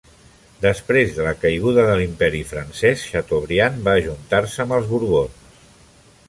Després 0.61 1.11
de 1.17 1.27
la 1.27 1.33
caiguda 1.43 1.83
de 1.89 1.97
l'Imperi 1.99 2.41
Francès, 2.53 3.05
Chateaubriand 3.11 3.79
va 3.89 3.95
ajuntar-se 4.01 4.65
amb 4.65 4.79
els 4.81 4.91
Borbons. 4.95 5.55